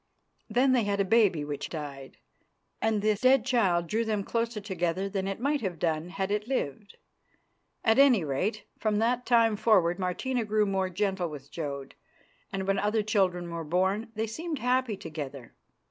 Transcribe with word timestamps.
Then 0.49 0.71
they 0.71 0.83
had 0.85 0.99
a 0.99 1.05
baby 1.05 1.45
which 1.45 1.69
died, 1.69 2.17
and 2.81 3.03
this 3.03 3.21
dead 3.21 3.45
child 3.45 3.85
drew 3.85 4.03
them 4.03 4.23
closer 4.23 4.59
together 4.59 5.07
than 5.07 5.27
it 5.27 5.39
might 5.39 5.61
have 5.61 5.77
done 5.77 6.09
had 6.09 6.31
it 6.31 6.47
lived. 6.47 6.97
At 7.83 7.99
any 7.99 8.23
rate, 8.23 8.63
from 8.79 8.95
that 8.97 9.27
time 9.27 9.55
forward 9.55 9.99
Martina 9.99 10.43
grew 10.43 10.65
more 10.65 10.89
gentle 10.89 11.29
with 11.29 11.51
Jodd, 11.51 11.93
and 12.51 12.65
when 12.65 12.79
other 12.79 13.03
children 13.03 13.51
were 13.51 13.63
born 13.63 14.11
they 14.15 14.25
seemed 14.25 14.57
happy 14.57 14.97
together. 14.97 15.53